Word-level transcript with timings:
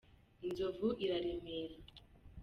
Inzovu 0.47 0.87
iraremera. 1.03 1.75